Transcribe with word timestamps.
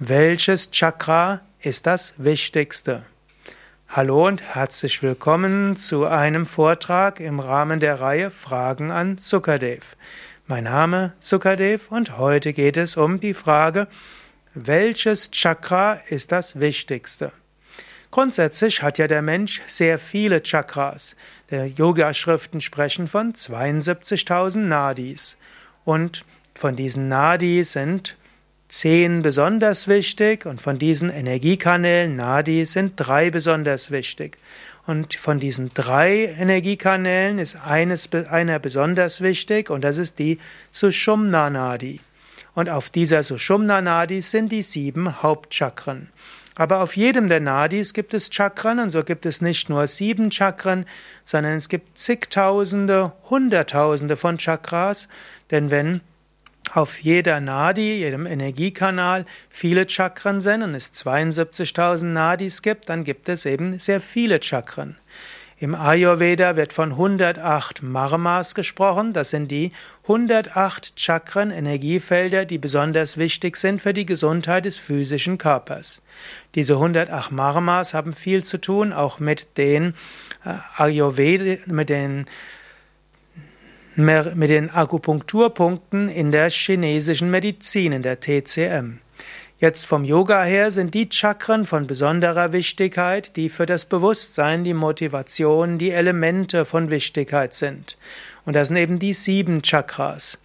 Welches 0.00 0.70
Chakra 0.70 1.40
ist 1.58 1.86
das 1.86 2.14
wichtigste? 2.18 3.02
Hallo 3.88 4.28
und 4.28 4.40
herzlich 4.40 5.02
willkommen 5.02 5.74
zu 5.74 6.04
einem 6.04 6.46
Vortrag 6.46 7.18
im 7.18 7.40
Rahmen 7.40 7.80
der 7.80 7.98
Reihe 7.98 8.30
Fragen 8.30 8.92
an 8.92 9.18
Sukadev. 9.18 9.96
Mein 10.46 10.64
Name 10.64 11.14
Sukadev 11.18 11.90
und 11.90 12.16
heute 12.16 12.52
geht 12.52 12.76
es 12.76 12.96
um 12.96 13.18
die 13.18 13.34
Frage, 13.34 13.88
welches 14.54 15.32
Chakra 15.32 15.94
ist 16.06 16.30
das 16.30 16.60
wichtigste? 16.60 17.32
Grundsätzlich 18.12 18.84
hat 18.84 18.98
ja 18.98 19.08
der 19.08 19.22
Mensch 19.22 19.62
sehr 19.66 19.98
viele 19.98 20.44
Chakras. 20.44 21.16
Der 21.50 21.66
Yoga-Schriften 21.66 22.60
sprechen 22.60 23.08
von 23.08 23.32
72.000 23.32 24.58
Nadis. 24.58 25.36
Und 25.84 26.24
von 26.54 26.76
diesen 26.76 27.08
Nadis 27.08 27.72
sind 27.72 28.16
zehn 28.68 29.22
besonders 29.22 29.88
wichtig 29.88 30.46
und 30.46 30.60
von 30.60 30.78
diesen 30.78 31.10
Energiekanälen 31.10 32.16
Nadi 32.16 32.64
sind 32.66 32.94
drei 32.96 33.30
besonders 33.30 33.90
wichtig. 33.90 34.38
Und 34.86 35.14
von 35.14 35.38
diesen 35.38 35.70
drei 35.74 36.34
Energiekanälen 36.38 37.38
ist 37.38 37.56
eines, 37.56 38.10
einer 38.12 38.58
besonders 38.58 39.20
wichtig 39.20 39.68
und 39.68 39.82
das 39.82 39.98
ist 39.98 40.18
die 40.18 40.38
Sushumna 40.72 41.50
Nadi. 41.50 42.00
Und 42.54 42.70
auf 42.70 42.90
dieser 42.90 43.22
Sushumna 43.22 43.80
Nadi 43.82 44.22
sind 44.22 44.50
die 44.50 44.62
sieben 44.62 45.22
Hauptchakren. 45.22 46.08
Aber 46.58 46.80
auf 46.80 46.96
jedem 46.96 47.28
der 47.28 47.38
Nadis 47.38 47.94
gibt 47.94 48.14
es 48.14 48.30
Chakren 48.32 48.80
und 48.80 48.90
so 48.90 49.04
gibt 49.04 49.26
es 49.26 49.40
nicht 49.40 49.68
nur 49.68 49.86
sieben 49.86 50.32
Chakren, 50.32 50.86
sondern 51.22 51.56
es 51.56 51.68
gibt 51.68 51.96
zigtausende, 51.96 53.12
hunderttausende 53.30 54.16
von 54.16 54.38
Chakras, 54.38 55.06
denn 55.52 55.70
wenn 55.70 56.00
auf 56.74 57.00
jeder 57.00 57.40
Nadi, 57.40 57.98
jedem 57.98 58.26
Energiekanal 58.26 59.24
viele 59.48 59.88
Chakren 59.88 60.40
sind 60.40 60.62
und 60.62 60.74
es 60.74 60.92
72.000 60.92 62.04
Nadis 62.04 62.62
gibt, 62.62 62.88
dann 62.88 63.04
gibt 63.04 63.28
es 63.28 63.46
eben 63.46 63.78
sehr 63.78 64.00
viele 64.00 64.42
Chakren. 64.42 64.96
Im 65.60 65.74
Ayurveda 65.74 66.54
wird 66.54 66.72
von 66.72 66.92
108 66.92 67.82
Marmas 67.82 68.54
gesprochen. 68.54 69.12
Das 69.12 69.30
sind 69.30 69.50
die 69.50 69.70
108 70.04 70.92
Chakren, 70.94 71.50
Energiefelder, 71.50 72.44
die 72.44 72.58
besonders 72.58 73.18
wichtig 73.18 73.56
sind 73.56 73.82
für 73.82 73.92
die 73.92 74.06
Gesundheit 74.06 74.66
des 74.66 74.78
physischen 74.78 75.36
Körpers. 75.36 76.00
Diese 76.54 76.74
108 76.74 77.32
Marmas 77.32 77.92
haben 77.92 78.12
viel 78.12 78.44
zu 78.44 78.60
tun, 78.60 78.92
auch 78.92 79.18
mit 79.18 79.58
den 79.58 79.94
äh, 80.44 80.54
Ayurveda, 80.76 81.56
mit 81.66 81.88
den 81.88 82.26
mit 83.98 84.48
den 84.48 84.70
Akupunkturpunkten 84.70 86.08
in 86.08 86.30
der 86.30 86.50
chinesischen 86.50 87.30
Medizin, 87.30 87.90
in 87.90 88.02
der 88.02 88.20
TCM. 88.20 89.00
Jetzt 89.58 89.86
vom 89.86 90.04
Yoga 90.04 90.44
her 90.44 90.70
sind 90.70 90.94
die 90.94 91.08
Chakren 91.10 91.66
von 91.66 91.88
besonderer 91.88 92.52
Wichtigkeit, 92.52 93.34
die 93.34 93.48
für 93.48 93.66
das 93.66 93.86
Bewusstsein, 93.86 94.62
die 94.62 94.72
Motivation, 94.72 95.78
die 95.78 95.90
Elemente 95.90 96.64
von 96.64 96.90
Wichtigkeit 96.90 97.54
sind. 97.54 97.96
Und 98.44 98.54
das 98.54 98.68
sind 98.68 98.76
eben 98.76 99.00
die 99.00 99.14
sieben 99.14 99.62
Chakras. 99.62 100.38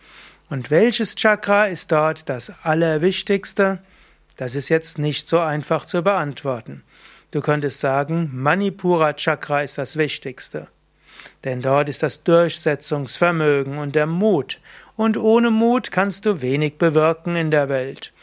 Und 0.49 0.71
welches 0.71 1.13
Chakra 1.13 1.67
ist 1.67 1.91
dort 1.91 2.27
das 2.29 2.51
Allerwichtigste? 2.63 3.83
Das 4.35 4.55
ist 4.55 4.69
jetzt 4.69 4.97
nicht 4.97 5.29
so 5.29 5.37
einfach 5.37 5.85
zu 5.85 6.01
beantworten. 6.01 6.81
Du 7.29 7.41
könntest 7.41 7.79
sagen, 7.79 8.31
Manipura 8.33 9.13
Chakra 9.13 9.61
ist 9.61 9.77
das 9.77 9.95
Wichtigste. 9.95 10.69
Denn 11.43 11.61
dort 11.61 11.89
ist 11.89 12.03
das 12.03 12.23
Durchsetzungsvermögen 12.23 13.77
und 13.77 13.95
der 13.95 14.07
Mut. 14.07 14.59
Und 14.95 15.17
ohne 15.17 15.51
Mut 15.51 15.91
kannst 15.91 16.25
du 16.25 16.41
wenig 16.41 16.77
bewirken 16.77 17.35
in 17.35 17.51
der 17.51 17.69
Welt. 17.69 18.13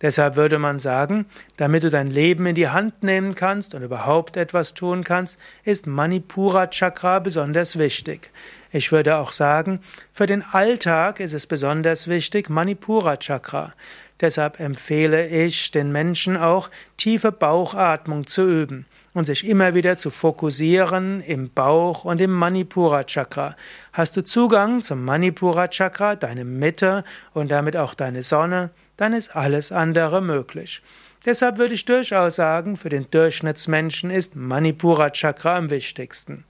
Deshalb 0.00 0.36
würde 0.36 0.58
man 0.58 0.78
sagen, 0.78 1.26
damit 1.56 1.82
du 1.82 1.90
dein 1.90 2.08
Leben 2.08 2.46
in 2.46 2.54
die 2.54 2.68
Hand 2.68 3.02
nehmen 3.02 3.34
kannst 3.34 3.74
und 3.74 3.82
überhaupt 3.82 4.36
etwas 4.36 4.74
tun 4.74 5.02
kannst, 5.02 5.40
ist 5.64 5.88
Manipura 5.88 6.68
Chakra 6.68 7.18
besonders 7.18 7.78
wichtig. 7.78 8.30
Ich 8.70 8.92
würde 8.92 9.16
auch 9.16 9.32
sagen, 9.32 9.80
für 10.12 10.26
den 10.26 10.44
Alltag 10.44 11.18
ist 11.18 11.32
es 11.32 11.46
besonders 11.46 12.06
wichtig, 12.06 12.48
Manipura 12.48 13.16
Chakra. 13.16 13.72
Deshalb 14.20 14.60
empfehle 14.60 15.26
ich 15.26 15.72
den 15.72 15.90
Menschen 15.90 16.36
auch, 16.36 16.70
tiefe 16.96 17.32
Bauchatmung 17.32 18.26
zu 18.26 18.42
üben 18.42 18.86
und 19.18 19.24
sich 19.24 19.44
immer 19.44 19.74
wieder 19.74 19.96
zu 19.96 20.10
fokussieren 20.10 21.20
im 21.22 21.50
Bauch 21.50 22.04
und 22.04 22.20
im 22.20 22.30
Manipura 22.30 23.02
Chakra. 23.02 23.56
Hast 23.92 24.16
du 24.16 24.22
Zugang 24.22 24.80
zum 24.80 25.04
Manipura 25.04 25.66
Chakra, 25.66 26.14
deine 26.14 26.44
Mitte 26.44 27.02
und 27.34 27.50
damit 27.50 27.76
auch 27.76 27.94
deine 27.94 28.22
Sonne, 28.22 28.70
dann 28.96 29.12
ist 29.12 29.34
alles 29.34 29.72
andere 29.72 30.22
möglich. 30.22 30.82
Deshalb 31.26 31.58
würde 31.58 31.74
ich 31.74 31.84
durchaus 31.84 32.36
sagen, 32.36 32.76
für 32.76 32.90
den 32.90 33.10
Durchschnittsmenschen 33.10 34.12
ist 34.12 34.36
Manipura 34.36 35.10
Chakra 35.10 35.56
am 35.56 35.68
wichtigsten. 35.68 36.44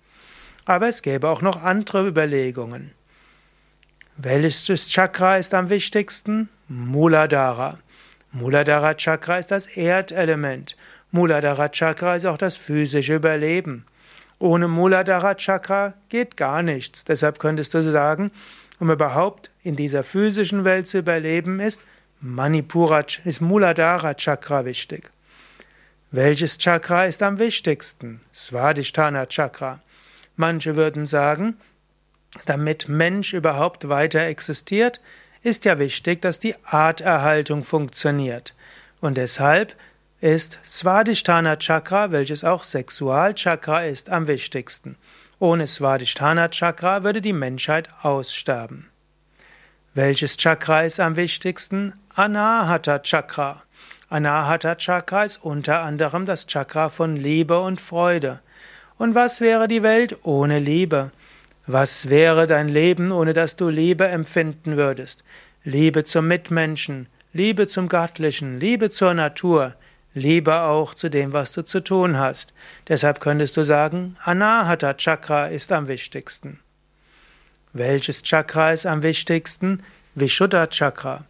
Aber 0.66 0.88
es 0.88 1.00
gäbe 1.00 1.30
auch 1.30 1.40
noch 1.40 1.62
andere 1.62 2.06
Überlegungen. 2.06 2.92
Welches 4.18 4.88
Chakra 4.88 5.38
ist 5.38 5.54
am 5.54 5.70
wichtigsten? 5.70 6.50
Muladhara. 6.68 7.78
Muladhara 8.32 8.92
Chakra 8.92 9.38
ist 9.38 9.52
das 9.52 9.68
Erdelement. 9.68 10.76
Muladhara 11.10 11.68
Chakra 11.70 12.16
ist 12.16 12.26
auch 12.26 12.36
das 12.36 12.56
physische 12.56 13.14
Überleben. 13.16 13.84
Ohne 14.38 14.68
Muladhara 14.68 15.34
Chakra 15.34 15.94
geht 16.08 16.36
gar 16.36 16.62
nichts. 16.62 17.04
Deshalb 17.04 17.38
könntest 17.38 17.74
du 17.74 17.82
sagen, 17.82 18.30
um 18.78 18.90
überhaupt 18.90 19.50
in 19.62 19.74
dieser 19.74 20.04
physischen 20.04 20.64
Welt 20.64 20.86
zu 20.86 20.98
überleben, 20.98 21.60
ist 21.60 21.82
Manipura, 22.20 23.04
ist 23.24 23.40
Muladhara 23.40 24.14
Chakra 24.14 24.64
wichtig. 24.64 25.10
Welches 26.10 26.58
Chakra 26.58 27.06
ist 27.06 27.22
am 27.22 27.38
wichtigsten? 27.38 28.20
Svadhisthana 28.34 29.26
Chakra. 29.26 29.80
Manche 30.36 30.76
würden 30.76 31.06
sagen, 31.06 31.56
damit 32.46 32.88
Mensch 32.88 33.34
überhaupt 33.34 33.88
weiter 33.88 34.20
existiert, 34.20 35.00
ist 35.42 35.64
ja 35.64 35.78
wichtig, 35.78 36.22
dass 36.22 36.38
die 36.38 36.54
Arterhaltung 36.64 37.64
funktioniert. 37.64 38.54
Und 39.00 39.16
deshalb 39.16 39.74
ist 40.20 40.58
Svadhisthana 40.64 41.56
Chakra, 41.56 42.10
welches 42.10 42.42
auch 42.42 42.64
Sexualchakra 42.64 43.84
ist, 43.84 44.10
am 44.10 44.26
wichtigsten. 44.26 44.96
Ohne 45.38 45.66
Svadhisthana 45.66 46.48
Chakra 46.48 47.04
würde 47.04 47.22
die 47.22 47.32
Menschheit 47.32 47.88
aussterben. 48.02 48.88
Welches 49.94 50.36
Chakra 50.36 50.82
ist 50.82 50.98
am 50.98 51.16
wichtigsten? 51.16 51.94
Anahata 52.14 52.98
Chakra. 52.98 53.62
Anahata 54.08 54.74
Chakra 54.74 55.24
ist 55.24 55.36
unter 55.44 55.80
anderem 55.80 56.26
das 56.26 56.46
Chakra 56.46 56.88
von 56.88 57.14
Liebe 57.14 57.60
und 57.60 57.80
Freude. 57.80 58.40
Und 58.96 59.14
was 59.14 59.40
wäre 59.40 59.68
die 59.68 59.84
Welt 59.84 60.18
ohne 60.24 60.58
Liebe? 60.58 61.12
Was 61.68 62.08
wäre 62.08 62.48
dein 62.48 62.68
Leben, 62.68 63.12
ohne 63.12 63.34
dass 63.34 63.54
du 63.54 63.68
Liebe 63.68 64.08
empfinden 64.08 64.76
würdest? 64.76 65.22
Liebe 65.62 66.02
zum 66.02 66.26
Mitmenschen, 66.26 67.06
Liebe 67.32 67.68
zum 67.68 67.88
Göttlichen, 67.88 68.58
Liebe 68.58 68.90
zur 68.90 69.14
Natur, 69.14 69.74
Liebe 70.14 70.62
auch 70.62 70.94
zu 70.94 71.08
dem, 71.10 71.32
was 71.32 71.52
du 71.52 71.62
zu 71.62 71.82
tun 71.82 72.18
hast. 72.18 72.52
Deshalb 72.88 73.20
könntest 73.20 73.56
du 73.56 73.62
sagen, 73.62 74.16
Anahata 74.24 74.94
Chakra 74.94 75.48
ist 75.48 75.70
am 75.72 75.88
wichtigsten. 75.88 76.60
Welches 77.72 78.22
Chakra 78.22 78.72
ist 78.72 78.86
am 78.86 79.02
wichtigsten? 79.02 79.82
Vishuddha 80.14 80.66
Chakra. 80.66 81.24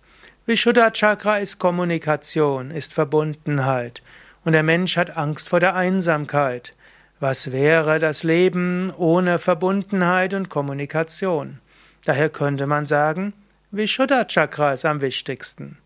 Vishuddha 0.47 0.91
Chakra 0.93 1.39
ist 1.39 1.59
Kommunikation, 1.59 2.71
ist 2.71 2.95
Verbundenheit. 2.95 4.03
Und 4.45 4.53
der 4.53 4.63
Mensch 4.63 4.97
hat 4.97 5.17
Angst 5.17 5.49
vor 5.49 5.61
der 5.61 5.75
Einsamkeit. 5.75 6.75
Was 7.21 7.51
wäre 7.51 7.99
das 7.99 8.23
Leben 8.23 8.93
ohne 8.97 9.41
Verbundenheit 9.41 10.33
und 10.35 10.49
Kommunikation? 10.49 11.59
Daher 12.05 12.31
könnte 12.31 12.67
man 12.67 12.87
sagen, 12.87 13.35
Vishuddha 13.73 14.25
Chakra 14.25 14.73
ist 14.73 14.85
am 14.85 15.01
wichtigsten. 15.01 15.77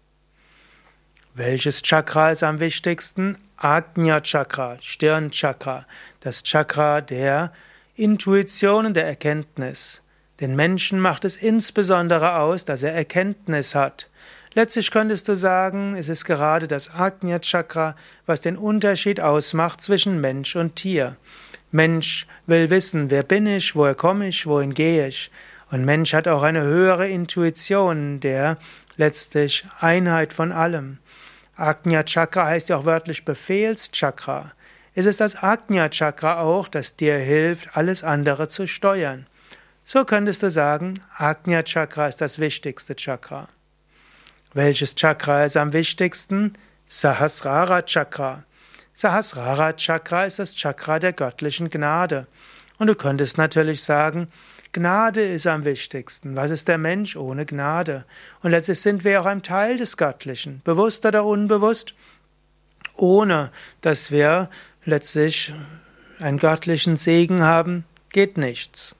Welches 1.35 1.81
Chakra 1.81 2.31
ist 2.31 2.43
am 2.43 2.61
wichtigsten? 2.61 3.39
Ajna 3.57 4.21
Chakra, 4.21 4.77
Stirnchakra, 4.83 5.87
das 6.21 6.43
Chakra 6.43 7.01
der 7.01 7.55
Intuition 7.95 8.85
und 8.85 8.95
der 8.95 9.07
Erkenntnis. 9.07 10.03
Den 10.41 10.55
Menschen 10.55 11.01
macht 11.01 11.25
es 11.25 11.39
insbesondere 11.39 12.37
aus, 12.37 12.67
dass 12.67 12.83
er 12.83 12.93
Erkenntnis 12.93 13.75
hat. 13.75 14.11
Letztlich 14.53 14.91
könntest 14.91 15.27
du 15.27 15.35
sagen, 15.35 15.95
es 15.97 16.11
ist 16.11 16.27
gerade 16.27 16.69
das 16.69 16.91
Ajna 16.91 17.39
Chakra, 17.39 17.97
was 18.27 18.43
den 18.43 18.59
Unterschied 18.59 19.19
ausmacht 19.19 19.81
zwischen 19.81 20.21
Mensch 20.21 20.55
und 20.55 20.77
Tier. 20.77 21.17
Mensch 21.71 22.27
will 22.45 22.69
wissen, 22.69 23.11
wer 23.11 23.23
bin 23.23 23.47
ich, 23.47 23.75
woher 23.75 23.95
komme 23.95 24.29
ich, 24.29 24.47
wohin 24.47 24.75
gehe 24.75 25.09
ich. 25.09 25.31
Und 25.71 25.87
Mensch 25.87 26.13
hat 26.13 26.29
auch 26.29 26.43
eine 26.43 26.63
höhere 26.63 27.09
Intuition 27.09 28.21
der 28.21 28.59
letztlich 28.99 29.65
Einheit 29.81 30.35
von 30.35 30.53
allem. 30.53 30.99
Ajna 31.57 32.03
Chakra 32.03 32.47
heißt 32.47 32.71
ja 32.71 32.79
auch 32.79 32.87
wörtlich 32.87 33.25
Befehlschakra. 33.25 34.53
Es 34.95 35.07
ist 35.07 35.21
das 35.21 35.43
Ajna 35.43 35.89
Chakra 35.91 36.41
auch, 36.41 36.69
das 36.69 36.97
dir 36.97 37.19
hilft, 37.19 37.77
alles 37.77 38.05
andere 38.05 38.49
zu 38.49 38.67
steuern. 38.67 39.27
So 39.85 40.05
könntest 40.05 40.43
du 40.43 40.51
sagen, 40.51 41.01
Ajna 41.17 41.63
Chakra 41.63 42.09
ist 42.09 42.21
das 42.21 42.39
wichtigste 42.39 42.97
Chakra. 42.97 43.49
Welches 44.55 44.95
Chakra 44.95 45.45
ist 45.45 45.57
am 45.57 45.73
wichtigsten? 45.73 46.55
Sahasrara 46.87 47.83
Chakra. 47.83 48.45
Sahasrara 48.95 49.73
Chakra 49.73 50.25
ist 50.25 50.39
das 50.39 50.55
Chakra 50.55 50.99
der 50.99 51.13
göttlichen 51.13 51.71
Gnade. 51.71 52.27
Und 52.79 52.87
du 52.87 52.95
könntest 52.95 53.39
natürlich 53.39 53.83
sagen, 53.83 54.27
Gnade 54.73 55.23
ist 55.23 55.47
am 55.47 55.65
wichtigsten. 55.65 56.35
Was 56.35 56.51
ist 56.51 56.67
der 56.67 56.79
Mensch 56.79 57.17
ohne 57.17 57.45
Gnade? 57.45 58.07
Und 58.43 58.53
letztlich 58.53 58.81
sind 58.81 59.05
wir 59.05 59.21
auch 59.21 59.27
ein 59.27 59.43
Teil 59.43 59.77
des 59.77 59.99
Göttlichen, 59.99 60.63
bewusst 60.65 61.05
oder 61.05 61.25
unbewusst, 61.27 61.95
ohne 62.97 63.51
dass 63.83 64.11
wir 64.11 64.49
letztlich 64.85 65.53
einen 66.19 66.39
göttlichen 66.39 66.97
Segen 66.97 67.43
haben, 67.43 67.85
geht 68.11 68.39
nichts. 68.39 68.97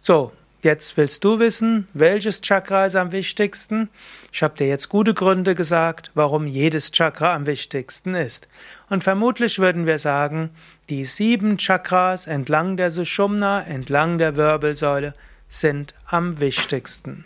So, 0.00 0.32
Jetzt 0.60 0.96
willst 0.96 1.22
du 1.22 1.38
wissen, 1.38 1.86
welches 1.94 2.40
Chakra 2.40 2.86
ist 2.86 2.96
am 2.96 3.12
wichtigsten? 3.12 3.90
Ich 4.32 4.42
habe 4.42 4.56
dir 4.56 4.66
jetzt 4.66 4.88
gute 4.88 5.14
Gründe 5.14 5.54
gesagt, 5.54 6.10
warum 6.14 6.48
jedes 6.48 6.90
Chakra 6.90 7.32
am 7.36 7.46
wichtigsten 7.46 8.14
ist. 8.14 8.48
Und 8.90 9.04
vermutlich 9.04 9.60
würden 9.60 9.86
wir 9.86 10.00
sagen, 10.00 10.50
die 10.88 11.04
sieben 11.04 11.58
Chakras 11.58 12.26
entlang 12.26 12.76
der 12.76 12.90
Sushumna, 12.90 13.62
entlang 13.62 14.18
der 14.18 14.34
Wirbelsäule, 14.34 15.14
sind 15.46 15.94
am 16.06 16.40
wichtigsten. 16.40 17.24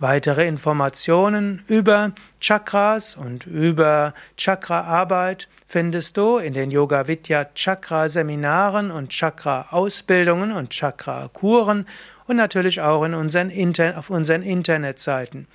Weitere 0.00 0.46
Informationen 0.46 1.62
über 1.68 2.12
Chakras 2.40 3.14
und 3.14 3.46
über 3.46 4.12
Chakraarbeit 4.36 5.48
findest 5.68 6.16
du 6.16 6.38
in 6.38 6.52
den 6.52 6.72
Yoga 6.72 7.06
Vidya 7.06 7.46
Chakra 7.54 8.08
Seminaren 8.08 8.90
und 8.90 9.10
Chakra 9.10 9.68
Ausbildungen 9.70 10.50
und 10.50 10.70
Chakra 10.70 11.28
Kuren 11.32 11.86
und 12.26 12.36
natürlich 12.36 12.80
auch 12.80 13.04
in 13.04 13.14
unseren 13.14 13.50
Inter 13.50 13.96
auf 13.96 14.10
unseren 14.10 14.42
Internetseiten. 14.42 15.46